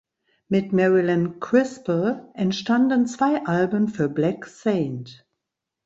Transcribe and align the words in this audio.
Mit 0.47 0.73
Marilyn 0.73 1.39
Crispell 1.39 2.27
entstanden 2.33 3.05
zwei 3.05 3.45
Alben 3.45 3.87
für 3.87 4.09
Black 4.09 4.47
Saint. 4.47 5.27